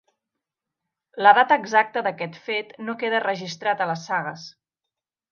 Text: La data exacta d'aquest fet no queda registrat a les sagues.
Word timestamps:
La 1.25 1.33
data 1.39 1.57
exacta 1.63 2.03
d'aquest 2.07 2.39
fet 2.47 2.73
no 2.87 2.95
queda 3.03 3.19
registrat 3.25 3.83
a 3.85 3.91
les 3.91 4.07
sagues. 4.11 4.47